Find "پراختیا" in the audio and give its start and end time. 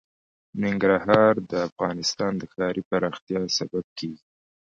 2.89-3.41